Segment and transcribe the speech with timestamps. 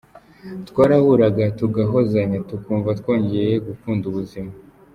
[0.67, 4.51] Twarahuraga tugahozanya, tukumva twongeye gukunda ubuzima.